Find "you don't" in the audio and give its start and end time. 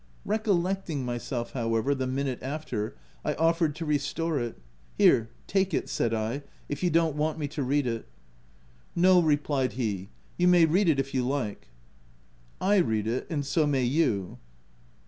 6.81-7.15